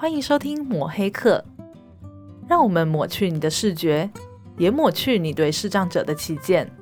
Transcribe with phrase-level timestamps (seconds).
[0.00, 1.44] 欢迎收听抹黑客，
[2.48, 4.08] 让我们抹去你的视觉，
[4.56, 6.74] 也抹去你对视障者的偏见。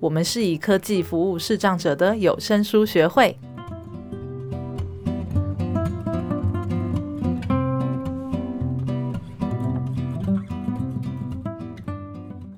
[0.00, 3.38] 我们是以科技服务视障者的有声书学会。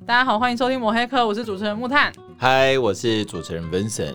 [0.07, 2.11] 大家好，欢迎收听抹黑客，我是主持人木炭。
[2.39, 4.15] 嗨，我是主持人 Vincent。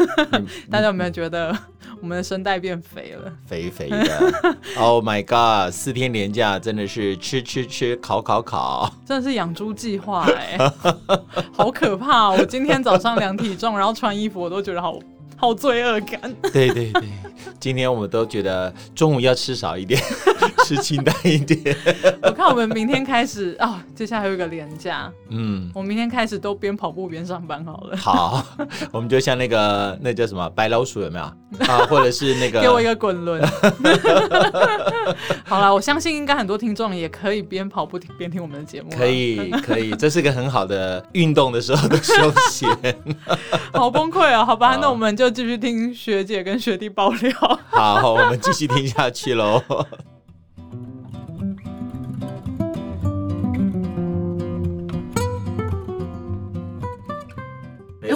[0.70, 1.56] 大家有没有觉得？
[2.00, 4.56] 我们的声带变肥了，肥肥的。
[4.78, 5.72] Oh my god！
[5.72, 10.58] 四天连假真的是吃吃吃，烤烤烤，真的是养猪计划哎，
[11.52, 12.36] 好可怕哦！
[12.38, 14.98] 我今天早上量体重，然后穿衣服，我都觉得好
[15.36, 16.34] 好罪恶感。
[16.52, 17.02] 对对对。
[17.58, 20.00] 今天我们都觉得中午要吃少一点，
[20.64, 21.76] 吃清淡一点。
[22.22, 27.96] 我看我们明天开始啊、哦，接下来还有一个连假，嗯，我明天开始都边跑步边上班好了。
[27.96, 28.44] 好，
[28.92, 31.24] 我们就像那个那叫什么白老鼠有没有
[31.66, 31.86] 啊？
[31.88, 33.42] 或者是那个给我一个滚轮。
[35.44, 38.88] 好了，我相信应该很多听众也可以边跑步边听我们的节目。
[38.96, 42.68] 可以可以，这是个很好的运动的时候的休闲。
[43.72, 44.44] 好崩溃啊！
[44.44, 47.32] 好吧，好，那我们就继续听学姐跟学弟爆料。
[47.70, 49.62] 好，我们继续听下去喽。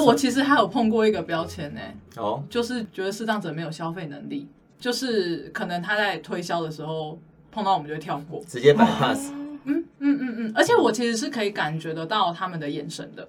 [0.04, 1.80] 我其实还有碰过一个标签呢，
[2.16, 4.46] 哦，就是觉得视障者没有消费能力，
[4.78, 7.18] 就是可能他在推销的时候
[7.50, 9.30] 碰到我们就会跳过，直接 bypass。
[9.64, 13.26] 嗯嗯嗯嗯，而且我其实是可以感觉得到他们的眼神的，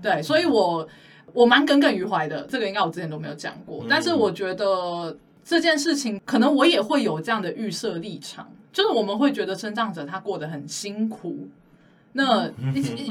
[0.00, 0.88] 对，所以我
[1.32, 5.16] 我蛮耿耿于怀的，这个应该我之前都没有讲过，嗯、但是我觉得。
[5.46, 11.46] 这件事情可能我也会有这样的预设立场，就是我们会觉得身障者他过得很辛苦，
[12.16, 12.50] 那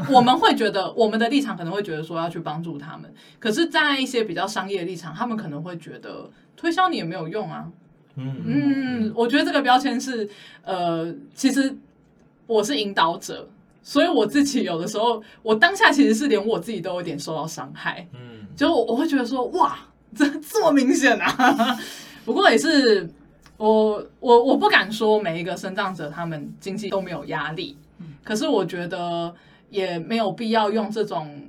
[0.10, 7.68] 我们会觉得我们的立场可能会觉得说要去帮助他们，可是，在一些比较商业的立场，他们可能会觉得推销你也没有用啊。
[8.16, 10.30] 嗯嗯，我觉得这个标签是
[10.64, 11.76] 呃，其实
[12.48, 13.48] 我是引导者，
[13.82, 18.08] 所以我自己有的时候，我当下其实是连我自己都有点受到伤害。
[18.14, 19.78] 嗯，就我我会觉得说哇，
[20.16, 21.78] 这这么明显啊。
[22.24, 23.10] 不过也是，
[23.58, 27.76] 我我我不敢说每一个生长者他们经济都没有压力，
[28.24, 29.34] 可是我觉得
[29.70, 31.42] 也没有必要用这种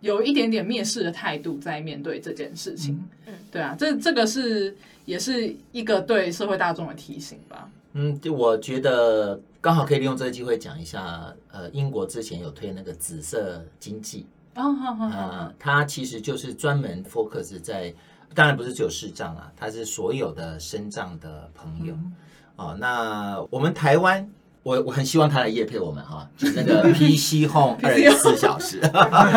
[0.00, 2.94] 有一点点蔑视的态度在面对这件事情。
[3.26, 7.70] 嗯对啊，这这个是也是一个对社会大众的提醒吧。
[7.92, 17.94] 嗯，就我觉得刚好可以利用这个机会讲一下，呃，英国之前有推那个紫色经济啊，好好好，它其实就是专门 focus 在。
[18.34, 22.12] 当然不是只有视障啊，它是所有的身障的朋友、嗯、
[22.56, 22.76] 哦。
[22.80, 24.28] 那我们台湾，
[24.64, 28.80] 我我很希望他来夜配我们哈、啊，就那个 PC Home 二十四小时。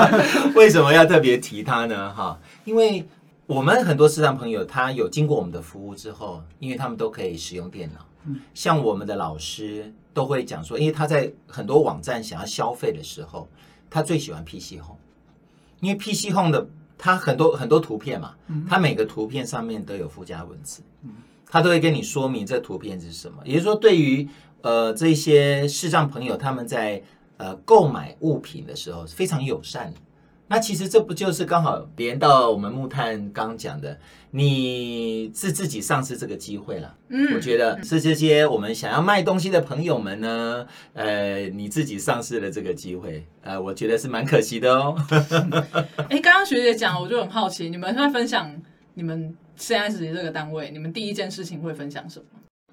[0.55, 2.11] 为什么要特别提他呢？
[2.11, 3.05] 哈、啊，因为
[3.45, 7.99] 我们很多市场朋友，他有经过我们的服务之后，因为他们都可以使用电脑。
[8.25, 13.47] 嗯、像我们的老师都会讲说，因为他在很多网站想要消费的时候，
[13.89, 14.97] 他最喜欢 PC Home，
[15.81, 16.67] 因为 PC Home 的。
[16.99, 18.33] 它很多很多图片嘛，
[18.67, 20.81] 它每个图片上面都有附加文字，
[21.47, 23.37] 他都会跟你说明这图片是什么。
[23.45, 24.27] 也就是说，对于
[24.61, 27.01] 呃这些视障朋友，他们在
[27.37, 29.99] 呃购买物品的时候是非常友善的。
[30.49, 33.99] 那其实这不就是刚好连到我们木炭刚讲的，
[34.31, 36.95] 你是自己丧失这个机会了。
[37.09, 44.95] 嗯，我觉得是这些我们想要卖东西的朋友们呢，呃，你自己丧失了这个机会，呃，我觉得是蛮可惜的哦。
[46.07, 48.49] 哎，刚刚学姐讲，我就很好奇，你们在分享
[48.93, 52.25] 你们现在实习这个单位，你们第一件事情会分享什么？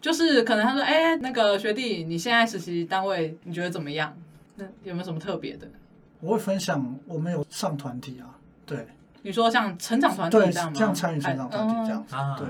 [0.04, 4.14] 就是可能他说，哎，那个学弟，你现在实习单位你觉得怎么样？
[4.56, 5.66] 那有没有什么特别的？
[6.20, 8.86] 我会分享，我们有上团体啊，对。
[9.22, 10.78] 你说像成长团体这样吗？
[10.78, 12.46] 像参与成长团体这样子，嗯、对。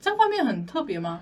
[0.00, 1.20] 在外面很特别吗？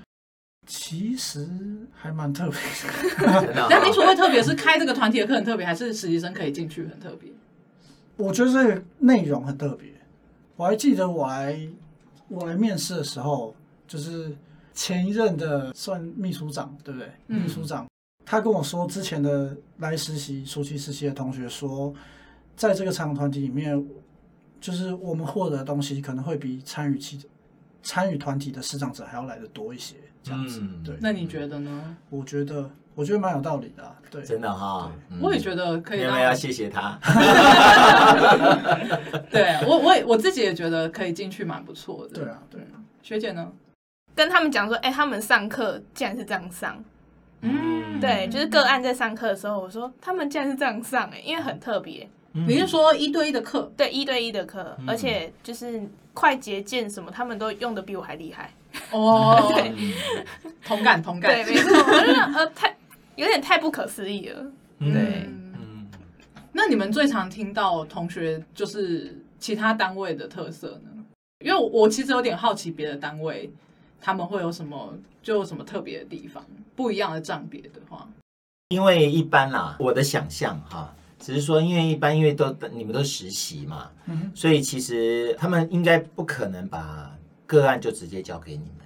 [0.68, 1.48] 其实
[1.92, 3.66] 还蛮特别的。
[3.68, 7.28] 那你所谓特别是开这个团体的课很特别，还是实习生可以进去很特别？
[8.16, 9.88] 我觉得这个内容很特别。
[10.54, 11.58] 我还记得我来
[12.28, 13.52] 我来面试的时候，
[13.88, 14.32] 就是
[14.74, 17.08] 前一任的算秘书长，对不对？
[17.28, 17.86] 嗯、秘书长。
[18.24, 21.92] 他跟我说，之前的来实习、暑期实习的同学说，
[22.56, 23.84] 在这个长团体里面，
[24.60, 27.20] 就是我们获得的东西可能会比参与其
[27.82, 30.60] 参与团体的市长者还要来的多一些，这样子。
[30.62, 31.96] 嗯、对，那你觉得呢？
[32.10, 33.96] 我觉得，我觉得蛮有道理的、啊。
[34.08, 34.92] 对，真的哈、哦。
[35.20, 36.00] 我也觉得可以。
[36.00, 36.98] 因为要谢谢他。
[39.30, 42.14] 对我，我也我自己也觉得可以进去，蛮不错的。
[42.14, 42.80] 对啊，对啊。
[43.02, 43.52] 学姐呢？
[44.14, 46.82] 跟他们讲说，哎、欸，他们上课竟然是这样上。
[47.40, 52.08] 嗯，对，就是个案在上课的时候，我说他们竟然是这样上哎、欸，因为很特别。
[52.32, 53.70] 你是说一对一的课？
[53.76, 55.82] 对，一对一的课，而且就是
[56.14, 58.50] 快捷键什么，他们都用的比我还厉害。
[58.90, 59.74] 哦， 对，
[60.64, 62.74] 同感同感，对，没错，我觉得呃太
[63.16, 64.46] 有点太不可思议了。
[64.78, 65.86] 对，嗯，
[66.52, 71.04] 那你们最常听到同学就是其他单位的特色呢？
[71.44, 73.52] 因为我其实有点好奇别的单位
[74.02, 76.44] 他们会有什么，就有什么特别的地方，
[76.74, 78.08] 不一样的账别的话。
[78.70, 87.16] 因为一般啦，我的想象哈，只是说，因为一般因为都你们都实习嘛，嗯，所以其实他们应该不可能把
[87.46, 88.82] 个案就直接交给你们。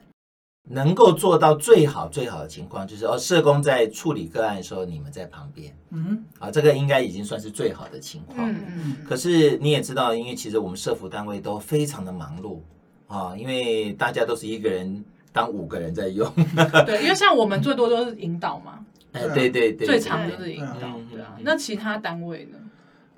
[0.68, 8.50] 能够做到最好最好的情况，就是哦，社工在处理个案的时候，你们在旁边，嗯，啊，这个应该已经算是最好的情况。
[8.50, 8.96] 嗯嗯。
[9.08, 12.58] 可是你也知道，因为其实我们社服单位都非常的忙碌
[13.06, 16.30] 啊，因为大家都是一个人当五个人在用。
[16.86, 18.84] 对，因为像我们最多都是引导嘛。
[19.12, 20.74] 哎，对对对，最常就是引导，
[21.10, 21.36] 对啊。
[21.40, 22.58] 那其他单位呢？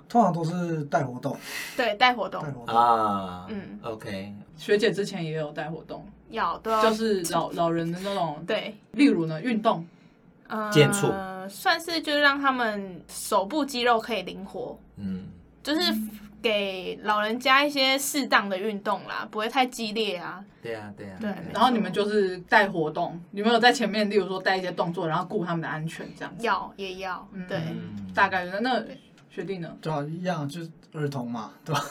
[0.07, 1.37] 通常都是带活动。
[1.77, 2.41] 对，带活动。
[2.65, 4.33] 啊，嗯，OK。
[4.57, 6.05] 学姐之前也有带活动。
[6.29, 9.85] 要，对，就是老老人的那种， 对，例如呢，运动，
[10.47, 11.11] 呃，接触，
[11.49, 15.25] 算是就是让他们手部肌肉可以灵活，嗯，
[15.61, 15.93] 就是
[16.41, 20.43] 给老人家一些适当的运动啦，不会太激烈啊。
[20.61, 21.29] 对啊，对啊，对。
[21.53, 26.45] 然后你们就是带活动，你们有在前面，例如说带一些动作，然后顾他们的安全这样子。
[26.45, 27.61] 要也要，对，
[28.13, 28.83] 大概那那
[29.29, 29.77] 学弟呢？
[29.81, 30.71] 对啊，一样就是。
[30.93, 31.85] 儿童嘛，对吧？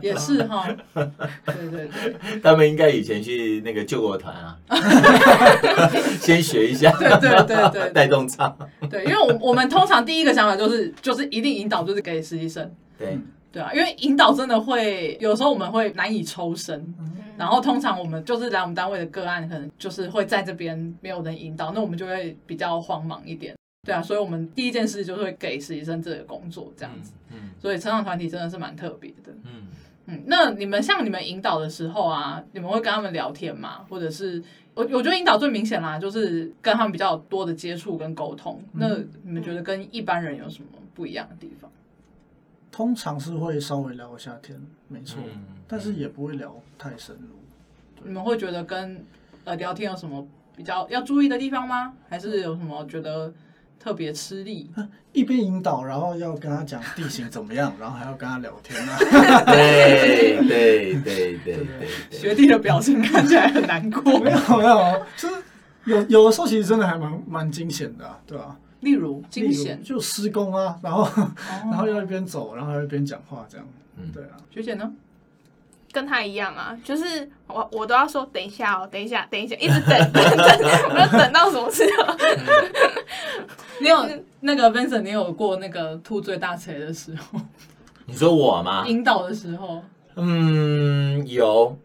[0.00, 2.40] 也是哈，对对对。
[2.42, 4.56] 他们应该以前去那个救国团啊，
[6.18, 8.56] 先学一下，对对对对，带动唱。
[8.88, 13.18] 对，因为我我们通常第一个想法就是就是一定引导就是给实习生，对
[13.52, 16.94] 对啊，因为引导真的会有时候我们会难以抽身，
[17.36, 23.54] 然后通常我们就是来我们单位的个案，可能就是会在这边没有人引导，那我们就会比较慌忙一点。
[23.82, 27.12] 对啊，所以我们第一件事就是会给实习生这个工作这样子。
[27.30, 29.32] 嗯，嗯，所以成长团体真的是蛮特别的。
[29.44, 29.68] 嗯
[30.04, 33.86] 嗯，那你们像你们引导的时候啊，你们会跟他们聊天吗？
[33.88, 34.42] 或者是
[34.74, 38.62] 我我觉得引导最明显啦，就是跟他们比较多的接触跟沟通。
[38.72, 41.70] 那你们觉得跟一般人有什么不一样的地方？
[42.70, 47.36] 通常是会稍微聊一下天，没错，嗯，但是也不会聊太深入。
[48.04, 49.02] 你们会觉得跟
[49.44, 51.94] 呃聊天有什么比较要注意的地方吗？
[52.10, 53.32] 还是有什么觉得？
[53.82, 54.70] 特别吃力，
[55.12, 58.96] 一边引导，然后要跟他讲地形怎么样，然后还要跟他聊天啊。
[59.50, 64.18] 对对对对对，学弟的表情看起来很难过。
[64.20, 65.34] 没有没有，就是
[65.84, 68.54] 有有的时候其实真的还蛮蛮惊险的，对吧？
[68.80, 71.08] 例如惊险，就施工啊，然后
[71.70, 73.66] 然后要一边走，然后要一边讲话这样。
[73.96, 74.36] 嗯，对啊。
[74.50, 74.92] 学姐呢？
[75.92, 80.46] 跟他一样啊，就是我我都要说等一下哦，等一下，等一下，一直等 等等，
[80.88, 82.14] 我要等到什么时候？
[83.80, 83.96] 你有
[84.40, 87.40] 那个 Vincent，你有过那个吐最大锤的时候？
[88.06, 88.86] 你说我吗？
[88.86, 89.82] 引导的时候？
[90.16, 91.76] 嗯，有。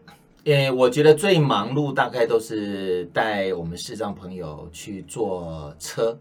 [0.44, 6.18] 诶，我觉得最忙碌大概都是带我们视障朋友去坐车，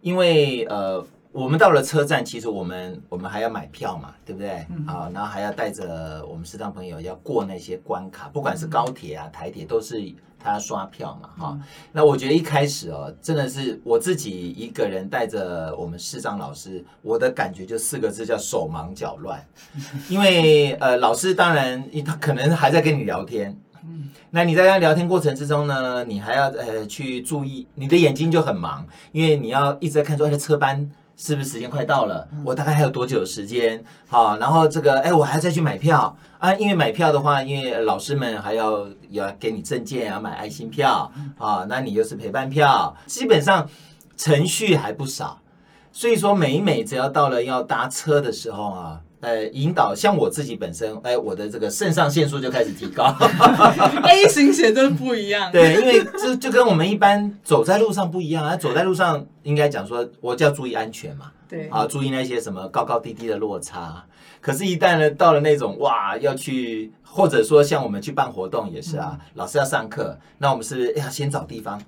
[0.00, 1.04] 因为呃。
[1.32, 4.66] 我们到了车站，其实我们我们还要买票嘛，对不对？
[4.68, 10.02] 嗯、啊，然后还要带着我们视障朋友要过那些关卡，不管是高铁啊、台铁，都是
[10.42, 11.62] 他刷票嘛，哈、嗯。
[11.92, 19.44] 那我觉得一开始哦，真的是我自己一个人带着我们视障老师，我的感觉就四个字叫手忙脚乱，
[20.08, 23.56] 因为呃，老师当然他可能还在跟你聊天。
[24.30, 30.90] 那你在跟他聊天过程之中呢，你还要呃去注意，你的眼睛就很忙，因为你要一直在看说，哎，车班。
[31.22, 32.26] 是不是时间快到了？
[32.42, 33.84] 我大概还有多久时间？
[34.08, 36.54] 好，然后这个，哎，我还要再去买票啊！
[36.54, 43.68] 因为买票的话，因为老师们还要要给你证件，要买爱心票啊，那你又是陪伴票，基本上
[44.16, 45.42] 程序还不少。
[45.92, 49.00] 所以说，每每只要到了要搭车的时候啊。
[49.20, 53.04] 呃，引导像我自己本身，哎，我的这个肾上腺素就开始提高，
[54.04, 55.52] A 型血真的不一样。
[55.52, 64.04] 对，因为这就跟我们一般走在路上不一样啊，走在路上应该讲说，我就要注意安全嘛，对，啊，注意那些什么高高低低的落差。
[64.40, 71.78] 可是，一旦呢到了那种哇，要去，或者说像我们去办活动也是啊，嗯、老师要上课，那我们是不是要先找地方？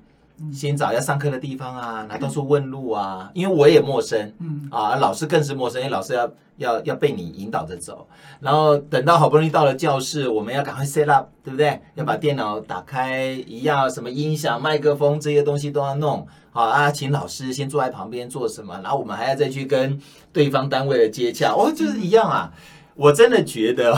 [0.52, 4.68] 先找一下上课的地方啊，那到处问路啊，因为我也陌生，嗯。
[4.70, 8.08] 啊，老师更是陌生，因为老师要要要被你引导着走，
[8.40, 11.80] 然后等到好不容易到了教室，我们要赶快 set up，对不对？
[11.94, 20.00] 要把电脑打开，一样什么音响、麦克风这些东西都要弄，好啊，请老师先坐在旁边做什么，然后我们还要再去跟
[20.32, 22.52] 对方单位的接洽，哦，就是一样啊，
[22.94, 23.94] 我真的觉得，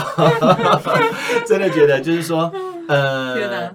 [1.47, 2.51] 真的觉得就是说，
[2.87, 3.71] 呃，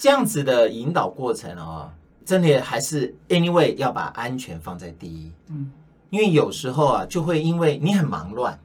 [0.00, 1.90] 这样子的引导过程哦。
[2.24, 5.72] 真的还是 anyway 要把安全放在第一，嗯，
[6.10, 8.60] 因为有时候啊，就会因为你很忙乱，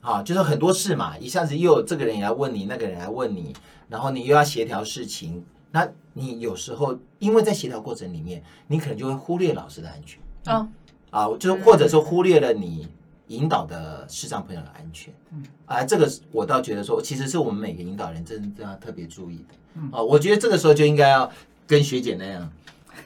[0.00, 3.54] 啊，就是很多事嘛，一下子又有这个人也来问你，那个人来问你，
[3.88, 10.20] 然后你又要协调事情，那你有时候因为在协调过程里面，你可能就会忽略老师的安全。
[10.52, 10.68] 啊
[11.10, 12.88] 啊，就是或者说忽略了你
[13.28, 15.42] 引导的视障朋友的安全，嗯。
[15.66, 19.90] 啊，这个我倒觉得说，其实是我们每个引导人真的要特别注意的，嗯。
[19.92, 21.30] 啊，我觉得这个时候就应该要
[21.66, 22.50] 跟学姐那样，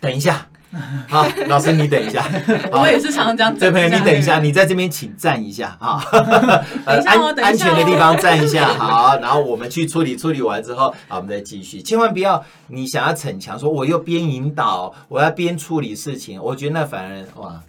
[0.00, 0.46] 等一下。
[1.08, 2.24] 好，老师你等一下，
[2.70, 3.58] 我也是常常这样。
[3.58, 5.76] 这朋友你等一下，你在这边请站一下。
[5.80, 5.98] 啊，
[6.86, 8.72] 等一下哦，安全的地方站一下。
[8.74, 11.82] 好，然后我们去处理，处理完之后，好，我们再继续。
[11.82, 17.60] 千万不要你想要逞强，说我又边引导，我要边处理事情，我觉得那反而哇，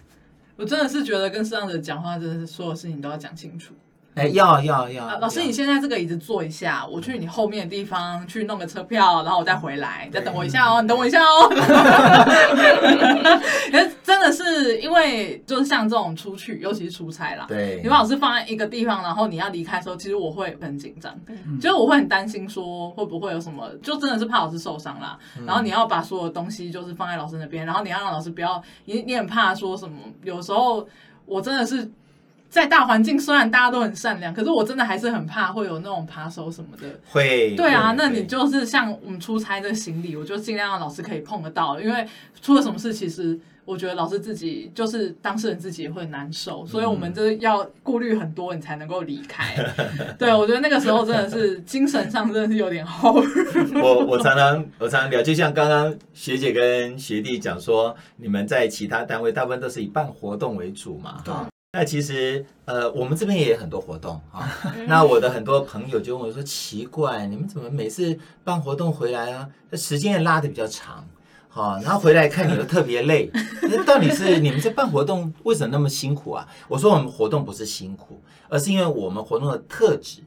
[0.56, 3.74] 我真的是觉得跟视障者讲话，真的是所有事情都要讲清楚。
[4.14, 5.18] 哎，要要要！
[5.20, 11.50] 老师，你现在这个椅子坐一下，我去你后面的地方去弄个车票，然后我再回来，再等我一下哦，你等我一下哦。
[14.04, 21.18] 真的是因为就是像这种出去，尤其是出差啦，对，你把老师放在一个地方，然后你要离开的时候，其实我会很紧张，
[21.58, 25.18] 就是我会很担心说会不会有什么，就真的是怕老师受伤啦。
[25.46, 30.86] 然后你要把所有东西就是放在老师那边，然后你要让老师不要，你你很怕说什么，有时候
[31.24, 31.90] 我真的是。
[32.52, 36.86] 在大环境虽然大家都很善良，可是我真的还是很怕会有那种扒手什么的。
[37.08, 37.56] 会。
[37.56, 42.06] 对啊，那你就是像我们出差的行李，我就尽量让老师可以碰得到，因为
[42.42, 49.54] 出了什么事，其实我觉得老师自己就是当事人自己也会难受，所以我们就是要顾虑很多，你才能够离开。
[49.78, 53.14] 嗯、 对，我觉得那个时候真的是精神上真的是有点后。
[53.82, 61.48] 我我常常我常常聊，就像刚刚学姐跟学弟讲说，你们在其他单位大部分都是以办活动为主嘛，哈。
[61.74, 64.46] 那其实，呃，我们这边也有很多活动啊。
[64.86, 68.14] 那我的很多朋友就问我说：“奇怪，你们怎么每次
[68.44, 71.02] 办活动回来啊，这时间也拉的比较长，
[71.48, 73.30] 好，然后回来看你都特别累。
[73.62, 80.20] 那到底是你们在办活动为什么那么辛苦啊？”我说：“我们活动不是辛苦，而是因为我们活动的特质，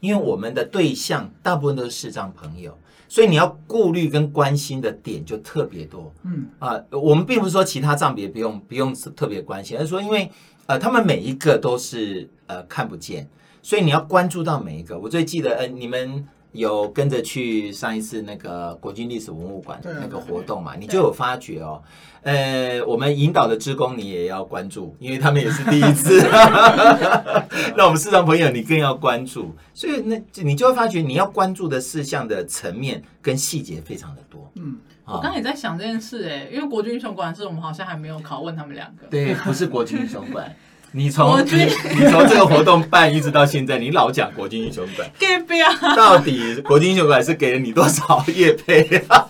[0.00, 2.76] 因为我们的对象大部分都是视障朋友，
[3.08, 6.12] 所以你要顾虑跟关心的点就特别多。
[6.24, 10.30] 嗯啊，我们并不是说其他障别不用不用特别关心，而是说因为。”
[10.72, 13.28] 呃，他们每一个都是呃看不见，
[13.60, 14.98] 所以你要关注到每一个。
[14.98, 20.74] 我最记得，呃，你们有跟着去上一次那个国军历史文物馆那个活动嘛？
[20.74, 21.82] 你就有发觉哦，
[22.22, 26.18] 呃，我们引导的职工你也要关注，因为他们也是第一次。
[27.76, 34.50] 那我们市场朋友你更要关注，所以那你就会发觉你要关注的事项的层面跟细节非常的多。
[34.54, 34.78] 嗯。
[35.04, 39.06] 我刚才也在想这件事哎，因为国军英雄馆是我们好像还没有拷问他们两个。
[39.10, 40.54] 对，不是国军英雄馆。
[40.94, 45.10] 你从你你从这个活动办一直到现在，你老讲国军英雄馆。
[45.96, 49.26] 到底国军英雄馆是给了你多少 业配啊？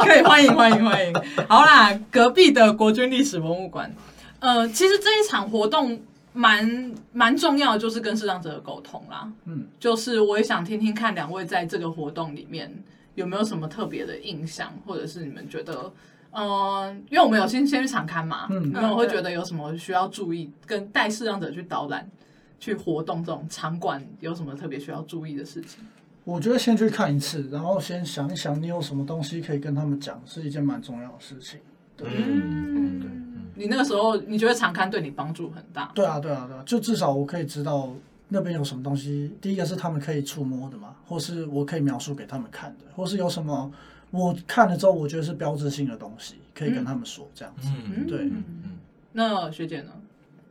[0.00, 1.14] 可以欢迎欢迎欢迎。
[1.46, 3.94] 好啦，隔壁的国军历史博物馆。
[4.40, 6.00] 呃，其实这一场活动
[6.32, 9.28] 蛮蛮重要的，就是跟视障者的沟通啦。
[9.44, 12.82] 嗯，就是我也想听听看两位在这个活动里面。
[13.14, 15.92] 有没有什么特别的印象，或者是你们觉得，
[16.30, 22.10] 嗯、呃，因为我们有先先去场刊嘛，嗯，那我会觉得有什么需要注意，跟带视障者去导览、
[22.58, 25.84] 去活动这种场馆有什么特别需要注意的事情？
[26.24, 31.60] 我觉得先去看一次，然后先想一想，你有什么东西可以跟他们讲，是一件蛮重要的事情。
[31.96, 33.10] 对，嗯，对，
[33.54, 35.90] 你那个时候你觉得场刊对你帮助很大？
[35.94, 37.92] 对啊，对啊，对啊，就至少我可以知道。
[38.32, 39.36] 那边有什么东西？
[39.40, 43.70] 第一个是他们可以触摸的嘛，或是我可以描述给他们看的，或是有什么
[44.10, 47.68] 我看了之后我觉得是标志性的东西，可以跟他们说这样子。
[47.68, 48.20] 嗯，对。
[48.20, 48.78] 嗯，
[49.12, 49.92] 那学姐呢？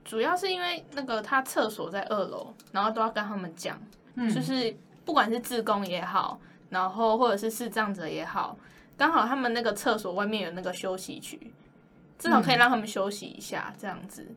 [0.03, 3.79] 主要是因为那个他厕所在二楼，然后都要跟他们讲，
[4.15, 8.57] 嗯，就是不管是自工也好，然后或者是视障者也好，
[8.97, 11.39] 刚好他们那个厕所外面有那个休息区，
[12.17, 14.27] 至少可以让他们休息一下这样子，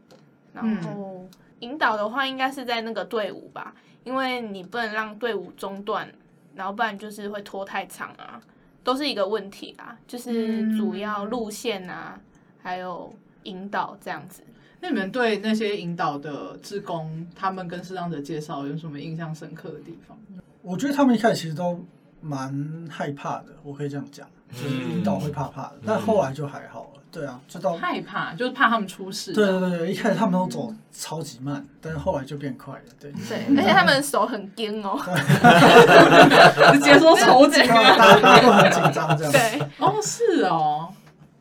[0.54, 1.28] 然后。
[1.61, 6.06] 引导的话，应该是在那个队伍吧，因为你不能让队伍中断，
[6.54, 8.38] 然后不然就是会拖太长啊，
[8.82, 9.96] 都是一个问题啦。
[10.06, 12.20] 就是主要路线啊，
[12.61, 13.11] 还有
[13.44, 14.42] 引导这样子。
[14.80, 20.18] 那你们对那些引导的志工，他们跟视障者介绍有什么印象深刻的地方？
[20.61, 21.82] 我觉得他们一开始其实都
[22.20, 27.00] 蛮害怕的，我可以这样讲，就是引导会怕怕的，但后来就还好了。
[27.11, 29.32] 对啊，知道害怕就是怕他们出事。
[29.32, 32.80] 对对对，一开始他们都走超级慢，但是后来就变快了。
[32.99, 34.99] 对对，而且他们手很紧哦，
[36.73, 39.32] 直接说抽筋啊，大家都很紧张这样。
[39.32, 40.92] 对，哦是哦，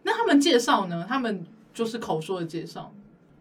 [0.04, 1.04] 那他们介绍呢？
[1.10, 1.44] 他们
[1.74, 2.92] 就是口说的介绍。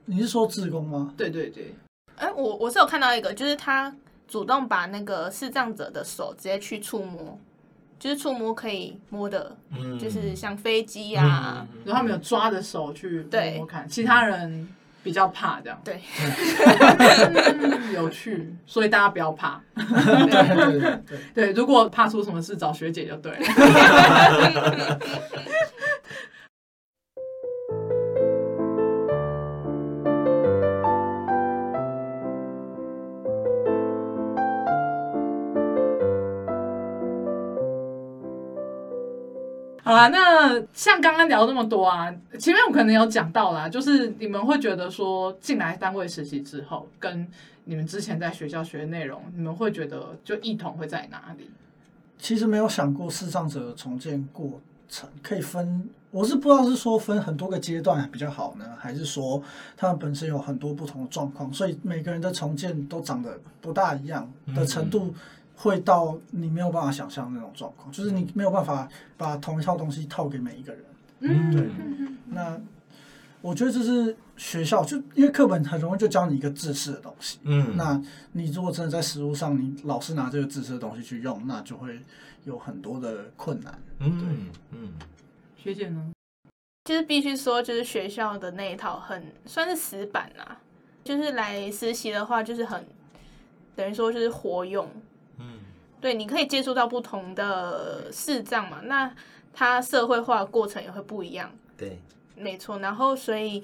[0.06, 1.12] 你是说志工吗？
[1.18, 1.74] 对对对，
[2.16, 3.94] 哎，我我是有看到一个，就是他
[4.26, 7.38] 主动把那个视障者的手直接去触摸。
[8.02, 14.68] 就是触摸可以摸的，嗯、就是像飞机啊，然后他们有抓着手去摸摸看，其他人
[15.04, 15.80] 比较怕这样。
[15.84, 16.00] 对，
[17.94, 19.60] 有趣，所以大家不要怕。
[19.76, 20.98] 对对对
[21.32, 23.38] 对，如果怕出什么事，找学姐就对了。
[39.92, 47.28] 好啦，那像刚刚聊那么多啊，前面我可能有讲到啦，就是你们会觉得说进来单位实习之后，跟
[47.64, 51.50] 你们之前在学校学的内容，你们会觉得就异同会在哪里？
[52.16, 54.58] 其实没有想过视障者的重建过
[54.88, 59.42] 程可以分，我是不知道是说分很多个阶段比较好呢，还是说
[59.76, 65.08] 他们本身有很多不同的状况，所以每个人的重建都长得不大一样的程度。
[65.08, 65.14] 嗯
[65.56, 70.84] 会到你没有办法想象那种状况，就是你没有办法把同一套东西套给每一个人。
[71.20, 71.70] 嗯，对。
[72.26, 72.60] 那
[73.40, 77.38] 我觉得这是学校，就因为课本很容易就教你一个知识的东西。
[77.42, 77.76] 嗯。
[77.76, 78.00] 那
[78.32, 82.00] 你如果真的在实物上，你老是拿这个知识的东西去用，那就会
[82.44, 83.78] 有很多的困难。
[84.00, 84.28] 嗯，对。
[84.70, 84.92] 嗯。
[85.56, 86.12] 学姐呢？
[86.84, 90.58] 就是必须说，就是学校的那一套很算是死板啦。
[91.04, 92.84] 就是来实习的话，就是很
[93.76, 94.88] 等于说就是活用。
[96.02, 99.14] 对，你可以接触到不同的视障嘛，那
[99.54, 101.48] 他社会化的过程也会不一样。
[101.76, 101.96] 对，
[102.34, 102.80] 没错。
[102.80, 103.62] 然后，所以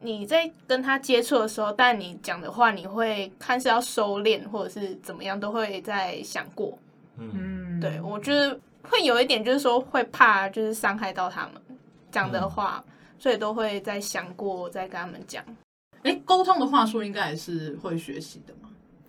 [0.00, 6.78] 你在跟他接触的时候，但你讲的话，你会看是要收敛，或者是怎么样，都会在想过。
[7.16, 11.62] 嗯，对，我觉得会有一点，就是说会怕，就是伤害到他们
[12.12, 15.42] 讲的话，嗯、所以都会在想过再跟他们讲。
[16.02, 18.68] 哎，沟通的话术应该也是会学习的嘛。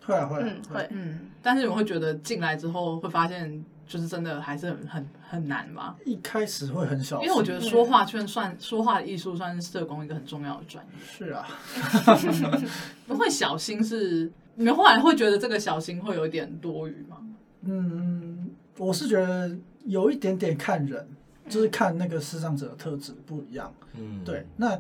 [0.10, 5.96] 会啊会，嗯会，嗯，但是你们会觉得进来之后会发现，就是真的还是很很很难吧？
[6.04, 10.92] 一开始会很小，因为我觉得说话圈算说话的艺术，算是社工一个很重要的专业。
[11.06, 11.48] 是啊，
[13.06, 17.18] 不会小心是，你们后来会觉得这个小心会有一点多余吗？
[17.62, 21.08] 嗯，我是觉得有一点点看人，
[21.48, 23.72] 就是看那个视障者的特质不一样。
[23.94, 24.80] 嗯，对，那。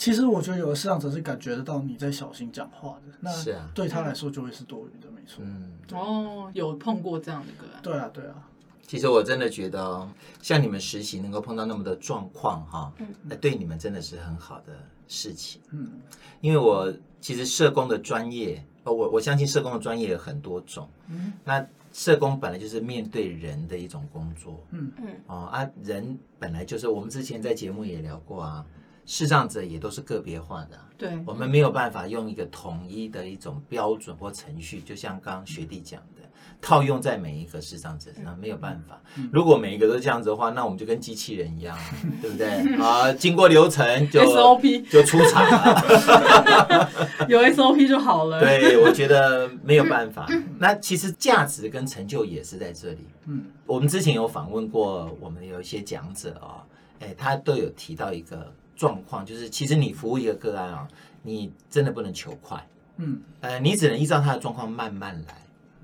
[0.00, 3.30] 其实我觉得有的视障者是感觉得到你在小心讲话的，那
[3.74, 5.44] 对他来说就会是多余的，没错。
[5.44, 7.82] 嗯，哦，有碰过这样的个案？
[7.82, 8.48] 对啊，对啊。
[8.86, 10.08] 其实我真的觉得，
[10.40, 12.90] 像你们实习能够碰到那么多状况哈，
[13.24, 14.72] 那对你们真的是很好的
[15.06, 15.60] 事情。
[15.70, 16.00] 嗯，
[16.40, 20.88] 因为我其实社工的专业，哦，我我相信社工的专业有很多种。
[21.08, 24.64] 嗯，那社工本来就是面对人的一种工作。
[24.70, 25.08] 嗯嗯。
[25.26, 28.64] 哦啊，人本来就是我们之前在节目也聊过啊。
[29.12, 36.22] 视障者也都是个别化的，对，我们没有办法用一个统一的一种标准或程序，就像刚刚学弟讲的，
[36.60, 39.00] 套用在每一个视障者身上没有办法。
[39.32, 41.76] 如果每一个都这样子的话，那我们就跟机器人一样，
[42.22, 42.48] 对不对？
[42.80, 46.88] 啊，经过流程就 SOP 就出场了，
[47.28, 48.38] 有 SOP 就好了。
[48.38, 50.28] 对，我觉得没有办法。
[50.60, 53.08] 那其实价值跟成就也是在这里。
[53.26, 56.62] 嗯，我们之前有访问过，我们有一些讲者啊，
[57.00, 58.54] 哎，他都有提到一个。
[58.80, 60.88] 状况就是，其实你服务一个个案啊，
[61.22, 62.66] 你真的不能求快，
[62.96, 65.36] 嗯，呃，你只能依照他的状况慢慢来。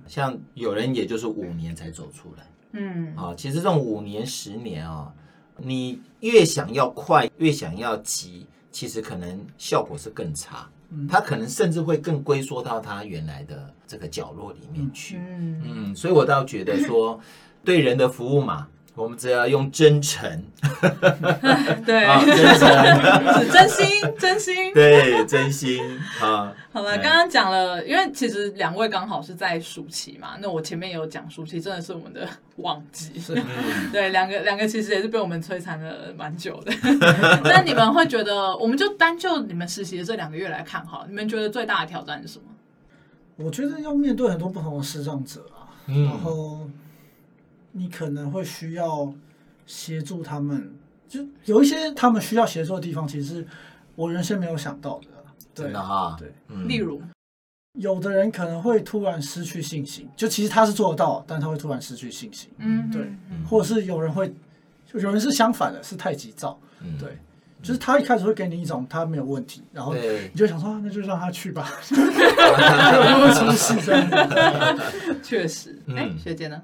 [0.07, 5.13] 像有人也就是五年才走出来，嗯，啊，其实这种五年、十年啊，
[5.59, 10.67] 你越想要快，越想要急，其实可能效果是更差，
[11.07, 15.63] 他可能甚至会更龟缩到他原来的这个角落里面去，嗯。
[15.67, 17.21] 嗯，所以我倒觉得说，
[17.63, 18.67] 对人的服务嘛。
[18.97, 20.43] 我们只要用真诚，
[21.85, 23.87] 对，啊、真诚是真心，
[24.19, 25.83] 真心，对，真心
[26.19, 26.51] 啊。
[26.73, 33.35] 好了，刚刚讲了，因为其实两位刚好是在暑期嘛，那我前面有讲暑期真的是我们的旺季，是
[33.93, 36.73] 对，两个两个其实也是被我们摧残了蛮久的。
[37.45, 42.45] 那你们会觉得，我们就单就你们实习的这两个月来看哈，你们觉得最大的挑战是什么？
[43.37, 46.67] 我觉得要面对很多不同的视障者啊，嗯、然后。
[47.77, 49.13] 你可能会需要
[49.67, 50.75] 协助他们，
[51.07, 53.47] 就有一些他们需要协助的地方，其实是
[53.95, 55.09] 我原先没有想到的。
[55.55, 56.33] 真的哈，对，
[56.67, 57.01] 例如
[57.73, 62.51] 有的人可能会突然失去信心，就其实他是做得到，但他会突然失去信心。
[62.59, 63.11] 嗯，对，
[63.49, 64.29] 或者是有人会，
[64.91, 66.59] 就有人是相反的，是太急躁。
[66.81, 67.19] 嗯，对，
[67.63, 75.21] 就是他一开始会给你一种他没有问题，然后你就想说那就让他去吧， 就会出事这样子。
[75.23, 76.63] 确实，哎，学姐呢？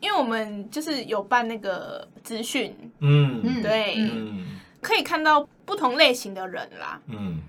[0.00, 3.40] 因为我们就是有办那个资讯，嗯。
[3.44, 4.46] 嗯，对，嗯，
[4.80, 7.40] 可以看到不同类型的人啦，嗯，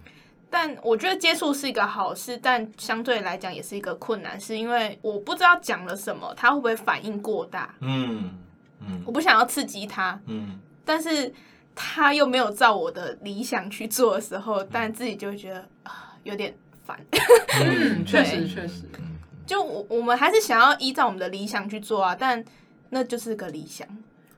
[0.50, 8.38] 但我觉得接触是一个好事，但相对来讲也是一个困难，是因为我不知道讲了什么，他会不会反应过大，嗯。
[8.82, 11.32] 嗯，我不想要刺激他，嗯，但是
[11.76, 16.98] 他又没有照我的理想去做的时候，但自己就会觉得啊有点烦。
[17.62, 18.84] 嗯，确实确实，
[19.50, 22.46] 就我我们还是想要依照我们的理想去做啊，但
[22.92, 23.88] 那就是个理想。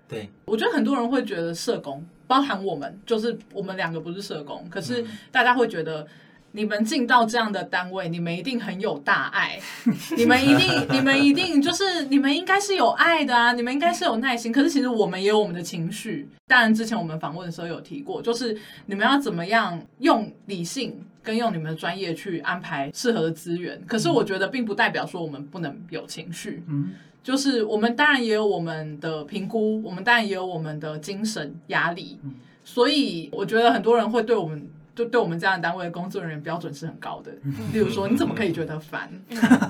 [0.07, 6.07] 对，我觉得很多人会觉得社工，包含我们，就是我们两个不是社工，可是大家会觉得。
[6.53, 9.59] 你们进到这样的单位，你们一定很有大爱，
[10.17, 14.51] 你们一定，你们一定就是你们应该是有爱的啊，你们应该是有耐心。
[14.51, 16.27] 可是其实我们也有我们的情绪。
[16.47, 23.81] 当然，之前我们访问的时候有提过，就是你们要怎么样用理性跟用你们的专业去安排适合的资源。
[23.87, 26.89] 可是我觉得并不代表说我们不能有情绪，嗯，
[27.23, 32.19] 就是我们当然也有我们的评估，我们当然也有我们的精神压力。
[32.65, 34.67] 所以我觉得很多人会对我们。
[34.93, 37.31] 就对我们这样的单位的工作人员标准是很高的。
[37.73, 39.09] 例如说，你怎么可以觉得烦？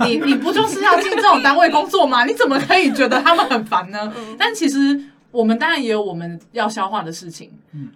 [0.01, 2.25] 你你不就是要进这种单位工作吗？
[2.25, 4.12] 你怎么可以觉得他们很烦呢？
[4.38, 4.99] 但其实
[5.31, 7.51] 我们当然也有我们要消化的事情。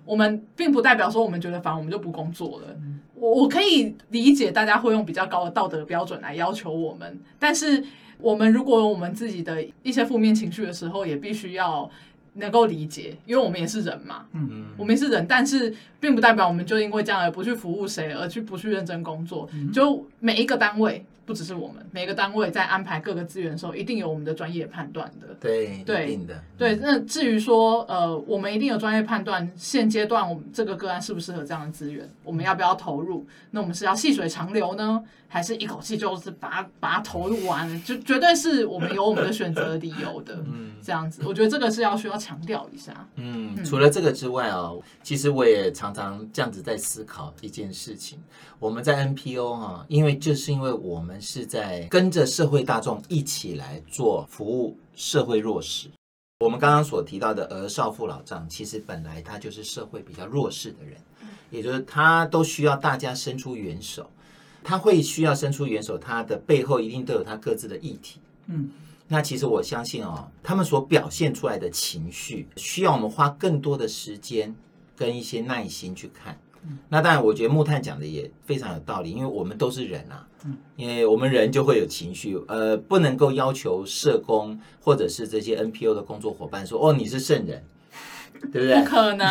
[0.06, 2.68] 我们并不代表说我们觉得烦，我们就不工作了。
[3.16, 7.84] 我我可以理解大家会用比较高的道德标准来要求我们，但是
[8.20, 11.90] 我们如果有我们自己的一些负面情绪的时候，也必须要。
[12.36, 19.50] 能够理解，因为我们也是人嘛，嗯，我们也是人，但是并不代表我们就因为这样而不去服务谁，而去不去认真工作。
[19.54, 25.36] 嗯、就每一个单位，不只是我们，每个单位在安排各个资源的时候，一定有我们的专业判断的。
[25.40, 26.44] 对，对，一定的。
[26.58, 33.26] 对，那至于说，呃，我们一定有专业判断，现阶段我们这个个案适不适合这样的资源，我们要不要投入？
[33.52, 35.04] 那我们是要细水长流呢？
[35.28, 40.36] 还是一口气就是把它把它投入完，就绝对是我们有我们的选择理由的。
[40.46, 43.06] 嗯，这样子，我觉得这个是要需要强调一下。
[43.16, 48.20] 嗯，嗯，除了这个之外哦，其实我也常常这样子在思考一件事情。
[48.60, 55.90] 我们在 NPO 哈，因为就是因为我们是在跟着社会大众一起来做服务社会弱势。
[56.40, 61.00] 我们刚刚所提到的儿少妇老障，其实本来他就是社会比较弱势的人，
[61.50, 64.10] 也就是他都需要大家伸出援手。
[64.62, 68.20] 他会需要伸出援手，他的背后一定都有他各自的议题。
[68.48, 68.72] 嗯，
[69.08, 74.56] 那其实我相信哦，他们所表现出来的情绪，需要我们花更多的时间
[74.98, 76.36] 跟一些耐心去看。
[76.68, 87.64] 嗯，那当然，我觉得木炭讲的也非常有道理，因为我们都是人啊，嗯，因为我们人就会有情绪，呃，不能够要求社工或者是这些 NPO 的工作伙伴说，哦，你是圣人。
[88.52, 88.80] 对不对？
[88.80, 89.28] 不可能，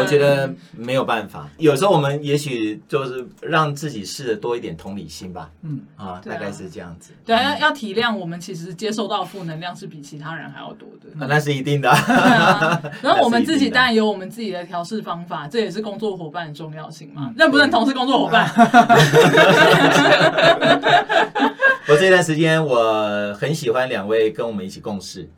[0.00, 1.48] 我觉得没有办法。
[1.58, 5.50] 有时候我们也许就是让自己试着多一点同理心吧。
[5.62, 7.12] 嗯啊，大概是这样子。
[7.24, 11.26] 对啊，要要体谅我们其实接受到负能量是比其他人还要多的。
[11.26, 11.88] 那是一定的。
[13.02, 17.32] 然后 我们自己当然有我们自己的调试方法，这也是工作伙伴的重要性嘛。
[17.36, 18.48] 认不认同是工作伙伴？
[21.88, 25.28] 我这段时间我很喜欢两位跟我们一起共事。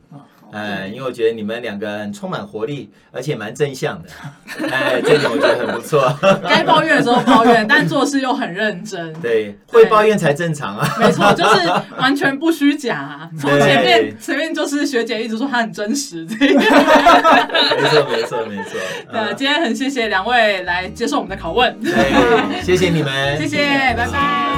[0.51, 4.09] 哎，因为我觉得你们两个很充满活力，而且蛮正向的。
[4.69, 6.13] 哎，这点我觉得很不错。
[6.47, 9.13] 该抱怨的时候抱怨，但做事又很认真。
[9.21, 10.87] 对，会抱怨才正常啊。
[10.99, 13.29] 没错， 就是完全不虚假。
[13.39, 16.25] 从前面前面就是学姐一直说她很真实。
[16.25, 16.59] 这个。
[16.59, 16.65] 没
[17.89, 18.79] 错，没错，没错。
[19.11, 21.75] 呃，今天很谢谢两位来接受我们的拷问。
[21.81, 24.50] 对，谢谢你们，谢谢，拜拜。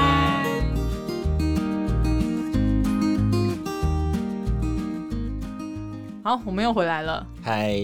[6.25, 7.27] 好，我们又回来了。
[7.43, 7.77] 嗨，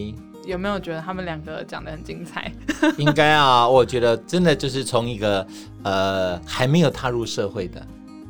[0.46, 2.50] 有没有觉得他们两个讲得很精彩？
[2.98, 5.46] 应该啊，我觉得真的就是从一个
[5.84, 7.86] 呃还没有踏入社会的，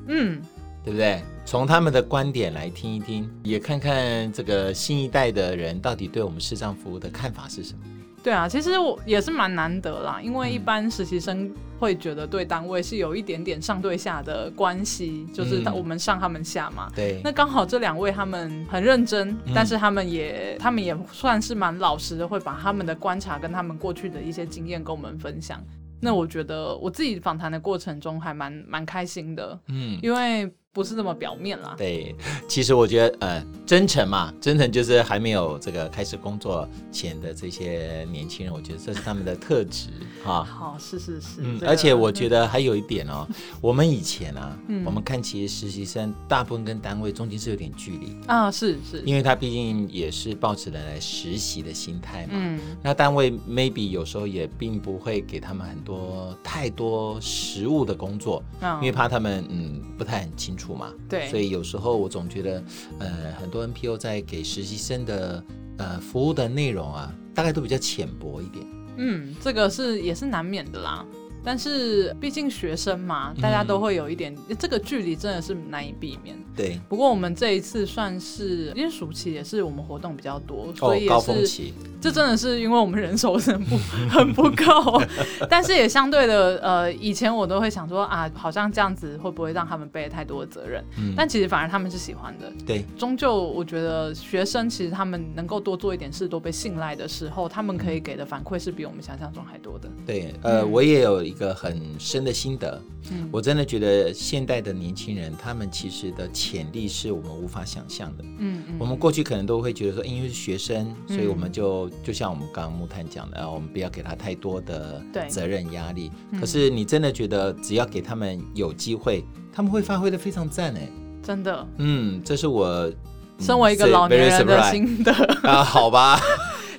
[0.07, 0.41] 嗯，
[0.83, 1.21] 对不对？
[1.49, 7.79] 从他们的观点来听一听，也看看这个新一代的人到底对我们视障服务的看法是什么。
[8.23, 16.87] 对啊，其实我也是蛮难得啦，因为一般实习生会觉得对单位是有一点点上对下的关系，就是我们上他们下嘛。
[16.95, 25.59] 对，那刚好这两位他们很认真，但是他们也他们也算是蛮老实的，会把他们的观察跟他们过去的一些经验跟我们分享。
[25.99, 30.47] 那我觉得我自己访谈的过程中还蛮蛮开心的，嗯，因为。
[30.79, 31.75] 不是那么表面啦。
[31.77, 32.15] 对，
[32.47, 39.89] 其实我觉得，呃，真诚嘛，真诚就是还没有这个开始工作前的这些年轻人，我觉得这是他们的特质
[40.23, 40.43] 哈。
[40.43, 41.27] 好，是是是。
[41.37, 43.27] 嗯，而且我觉得还有一点哦，
[43.61, 52.31] 我们以前啊，我们看其实实习生大部分跟单位中间是有点距离啊，是是，因为他毕竟也是抱持了来实习的心态嘛。
[52.33, 52.59] 嗯。
[52.81, 58.43] 那单位 maybe 有时候也并不会给他们很多太多实务的工作，
[58.77, 60.73] 因为怕他们嗯不太很清楚。
[60.73, 62.63] 嘛，对，所以有时候我总觉得，
[62.99, 65.43] 呃，很多 NPO 在给实习生的
[65.77, 68.65] 呃服务的内容啊，大概都比较浅薄一点。
[68.97, 71.05] 嗯，这个是也是难免的啦。
[71.43, 76.37] 但是毕竟学生嘛，大家都会有一点、嗯、这个距离，真的是难以避免。
[76.55, 76.79] 对。
[76.87, 81.73] 不过我们这一次算是因为暑期也是我们活动比较多，所以也是、哦、高峰期。
[82.01, 83.77] 这真的是因为我们人手很不
[84.09, 85.01] 很不够，
[85.49, 90.83] 但是也相对的，呃，以前我都会想说啊，好像这样子会不会让他们背太多的责任？
[90.97, 91.13] 嗯。
[91.15, 92.51] 但其实反而他们是喜欢的。
[92.65, 92.85] 对。
[92.97, 99.89] 终究我觉得学生其实他们能够多做一点事，多被信赖的时候，他们可以给的反馈是比我们想象中还多的。
[100.05, 108.23] 对，呃，我也有一个很深的心得，嗯，我真的觉得现代的年轻人，他们其实的潜力是我们无法想象的。
[108.39, 108.75] 嗯嗯。
[108.79, 112.79] 我们过去可能都会觉得说，因为是学生，所以我们就、嗯、就像我们刚刚。
[112.79, 116.09] 木炭讲的，我们不要给他太多的责任压力。
[116.39, 120.89] 可是你真的觉得，只要给他们有机会，他们会发挥的非常赞哎，
[121.21, 121.67] 真的。
[121.75, 122.89] 嗯，这是我
[123.37, 125.11] 身为一个老年人的心得
[125.43, 126.17] 啊，好吧。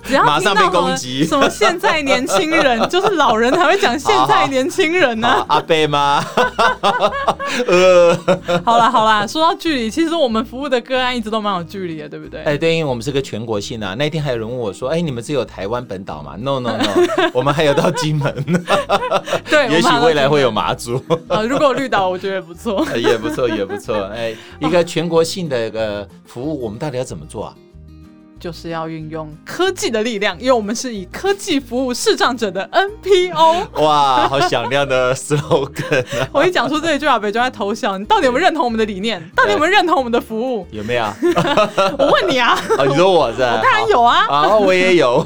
[0.03, 5.29] 只要马上被攻击，什么现在年轻人 就是老人才会讲现在年轻人呢？
[5.29, 5.47] 啊？
[5.49, 6.25] 阿贝吗？
[7.67, 8.17] 呃，
[8.65, 12.43] 好啦好啦，说到距离，其实我们服务的个案一直都蛮有距离的，对不对？
[12.43, 13.95] 哎，对，因为我们是个全国性啊。
[13.95, 18.33] 那天还有人问我说：“哎，你们只有台湾本岛吗？”No No No，我们还有到金门。
[19.51, 21.03] 对，也许未来会有马祖。
[21.29, 23.97] 呃，如果有绿岛，我觉得不错，也不错，也不错。
[24.15, 27.55] 哎，一个全国性的一个服务，我们到底要怎么做啊？
[28.41, 33.83] 就是要运用科技的力量，因为我们是以科技服务视障者的 NPO。
[33.83, 36.29] 哇，好响亮的 slogan 啊！
[36.33, 37.99] 我一讲出这一句话，北就在偷笑。
[37.99, 39.23] 你到底有没有认同我们的理念？
[39.37, 40.67] 到底有没有认同我们的服务？
[40.71, 41.05] 有没有？
[41.99, 42.59] 我问你啊！
[42.79, 43.43] 哦，你说我是？
[43.43, 44.25] 我当然有啊！
[44.33, 45.23] 啊，我也有。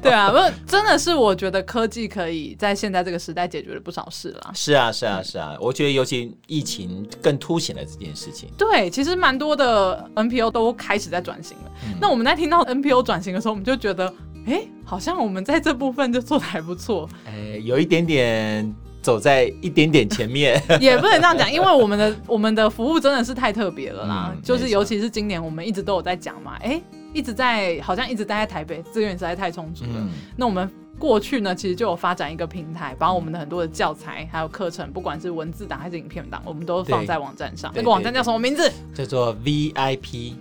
[0.00, 4.52] 对啊，不，真的是我觉得科技可以在现在这个时代解决了不少事了。
[4.54, 5.56] 是啊，是啊，是啊！
[5.60, 8.48] 我觉得尤其疫情更凸显了这件事情。
[8.56, 11.70] 对，其实蛮多的 NPO 都开始在转型了。
[12.00, 14.06] 那我们在听到 NPO 转型的时候，我们就觉得，
[14.46, 18.70] 哎、欸，好像我们在这部分就做的还不错， 哎、欸，有一点点
[19.00, 26.82] 走在一点点前面， 也不能这样讲，因为我们的我们的服务真的是太特别了啦，嗯、就是尤其是今年我们一直都有在讲嘛，哎、欸，
[27.14, 29.92] 一直在好像一直待在台北，资源实在太充足了。
[29.96, 37.72] 嗯、那我们过去呢，其实就有发展一个平台，把我们的很多的教材还有课程，不管是文字档还是影片档，我们都放在网站上。
[37.74, 38.70] 那个网站叫什么名字？
[38.92, 40.34] 叫做 VIP。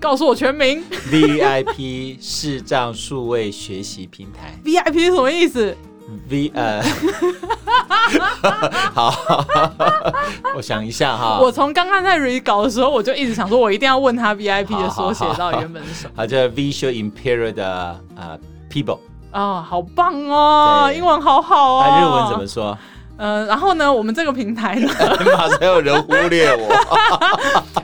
[0.00, 0.82] 告诉我全名。
[1.10, 4.58] VIP 视障数位学习平台。
[4.64, 5.76] VIP 是什么意思
[6.28, 6.82] ？V 呃，
[8.92, 9.14] 好，
[10.56, 11.38] 我想一下哈。
[11.40, 16.12] 我从刚刚在 re 稿的时候，我就一直想说，我一定要问他 VIP 的缩写到底原本是什么。
[16.16, 18.38] 好，叫 Visual Impaired 的呃
[18.70, 18.98] People。
[19.32, 21.84] 哦，好棒哦，英文好好哦。
[21.86, 22.76] 那日文怎么说？
[23.20, 24.88] 呃，然后呢，我们这个平台呢，
[25.36, 26.72] 马上有人忽略我。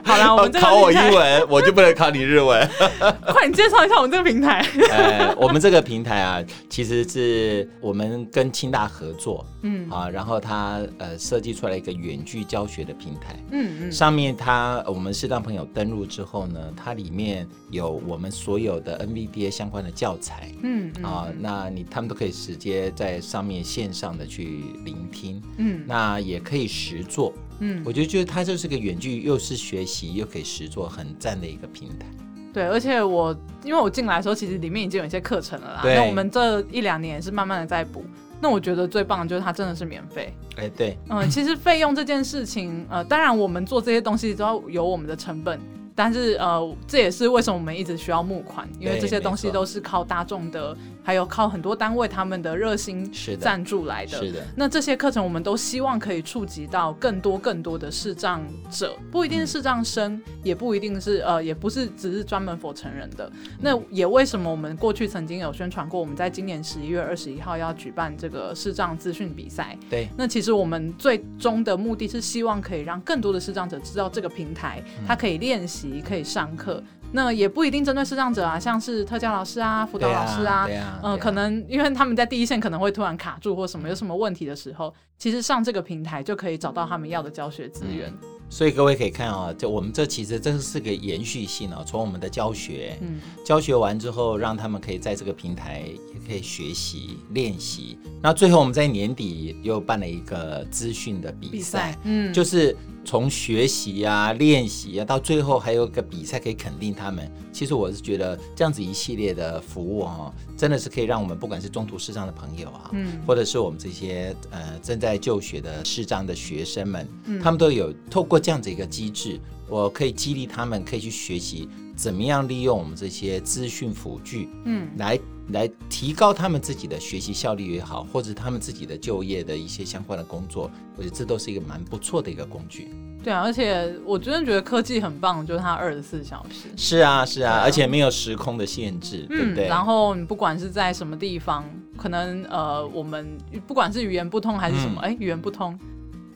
[0.02, 2.66] 好了，我们这个考我英文，我就不能考你日文。
[3.28, 4.66] 快，你介绍一下我们这个平台。
[4.90, 9.90] 呃，我们这个平台啊，其实是我们跟清大合作，嗯。
[9.90, 25.42] 啊，然后它呃设计出来一个远距教学的平台，嗯嗯，上面它我们适当朋友登录之后呢，它里面有我们所有的 NVDA 相关的教材，嗯啊，那你他们都可以直接在上面线上的去聆听。
[25.58, 32.06] 嗯，那也可以实做，嗯，我觉得就是它就是个远距，又是学习又可以实做，很赞的一个平台。
[32.52, 35.82] 对，而且我因为我进来的时候，其实里面已经有一些课程了啦。
[35.82, 35.94] 对。
[35.94, 38.02] 那我们这一两年也是慢慢的在补。
[38.40, 40.34] 那我觉得最棒的就是它真的是免费。
[40.56, 45.60] 哎，对，嗯，其实费用这件事情，呃，当然我们做这些东西都要有我们的成本。
[45.96, 54.18] 但是呃，这也是为什么我们一直需要募款，因为这些东西都是靠大众的，还有靠很多单位他们的热心赞助来的。
[54.18, 54.44] 是的。
[54.54, 63.32] 那这些课程我们都希望可以触及到更多更多的视障者，不一定是视障生，嗯、也不一定是呃，也不是只是专门 for 成人的。
[63.58, 69.74] 那也为什么我们过去曾经有宣传过，我们在今年十一月二十一号要举办这个视障资讯比赛。
[69.88, 70.08] 对。
[70.14, 75.85] 那其实我们最终的目的是希望可以让更多的视障者知道这个平台，他可以练习。
[76.00, 88.12] 可以上课，那也不一定针对视障者啊，像是特教老师啊、辅导老师啊，嗯、啊呃，可能因为他们在第一线可能会突然卡住或什么有什么问题的时候，其实上这个平台就可以找到他们要的教学资源。
[88.22, 88.28] 嗯。
[88.48, 97.98] 所以各位可以看啊，就我们这其实这是个延续性啊，从我们的教学，嗯，教学完之后，让他们可以在这个平台也可以学习练习。
[98.22, 107.30] 那最后我们在年底又办了一个资讯的比赛，比赛嗯，就是从学习啊、练习啊，到最后还有一个比赛可以肯定他们。
[107.52, 118.40] 其实我是觉得这样子一系列的服务哈、啊，真的是可以让我们不管是中途视障的朋友啊，嗯，或者是我们这些呃正在就学的视障的学生们，嗯，他们都有透过。
[118.40, 125.18] 这样子一个机制，我可以激励他们，可以去学习怎么样利用我们这些资讯辅具，嗯，来
[125.50, 132.92] 来提高他们自己的学习效率也好，或者他们自己的就业的一些相关的工作，我觉得这都是一个蛮不错的一个工具。
[133.22, 136.68] 对啊，而且我真的觉得科技很棒，就是它二十四小时。
[136.76, 139.66] 是啊，是啊，而且没有时空的限制，嗯、对不对？
[139.66, 141.64] 然后你不管是在什么地方，
[141.96, 143.26] 可能呃，我们
[143.66, 145.76] 不管是语言不通还是什么，哎、嗯，语言不通，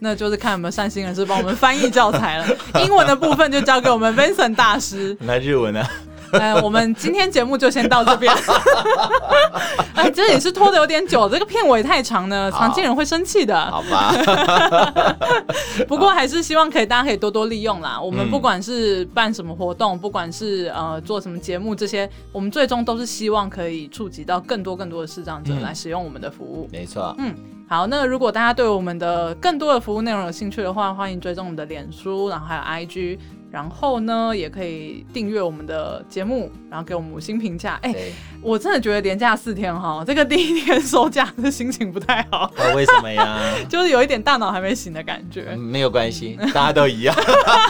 [0.00, 2.56] 那就是看有没有善心人士帮我们翻译教材了。
[2.84, 5.16] 英文的部分就交给我们 Vincent 大师。
[5.20, 5.84] 那日文呢？
[6.32, 8.32] 哎，我们今天节目就先到这边。
[9.94, 13.70] 哎，这也是拖的有点久，这个片尾太长呢，常见人会生气的。
[13.70, 14.14] 好吧。
[15.86, 18.00] 不过还是希望可以大家可以多多利用啦。
[18.00, 26.68] 我们不管是办什么活动，不管是呃做什么节目，这些我们最终都是希望可以触及到更多更多的视障者来使用我们的服务。
[26.72, 27.14] 没错。
[27.18, 27.34] 嗯。
[27.70, 33.16] 好，那如果大家对我们的更多的服务内容有兴趣的话，欢迎追踪我们的脸书，然后还有 IG。
[33.48, 37.78] 然后呢，也可以订阅我们的节目，然后给我们五星评价。
[37.82, 37.94] 哎，
[38.42, 42.52] 我真的觉得连假四天哈，这个第一天收假的心情不太好。
[42.76, 43.40] 为什么呀？
[43.68, 45.46] 就是有一点大脑还没醒的感觉。
[45.50, 47.14] 嗯，没有关系，大家都一样。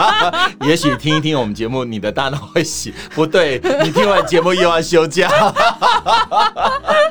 [0.67, 2.93] 也许听一听我们节目，你的大脑会醒。
[3.15, 5.31] 不对，你听完节目又要休假。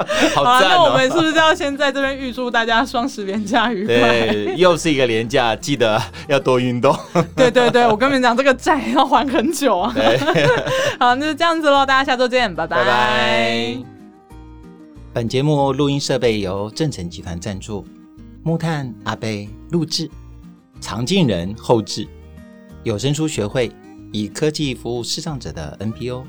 [0.35, 0.69] 好赞哦！
[0.69, 3.95] 那我们是不是要先在这边预祝大家双十连假愉快？
[3.95, 6.95] 对，又是一个连假，记得要多运动。
[7.35, 8.49] 对对对，我跟你们讲这个。
[8.59, 9.95] 债要还很久啊！
[10.99, 12.77] 好，那就这样子喽，大家下周见，拜拜。
[12.77, 13.77] 拜拜。
[15.13, 17.85] 本节目录音设备由正成集团赞助，
[18.43, 20.11] 木炭阿贝录制，
[20.81, 22.05] 常进人后制，
[22.83, 23.71] 有声书学会
[24.11, 26.23] 以科技服务视障者的 NPO。